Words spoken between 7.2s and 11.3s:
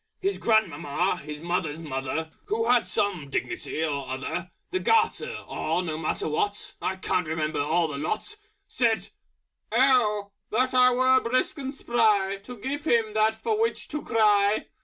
remember all the Lot! Said "Oh! that I were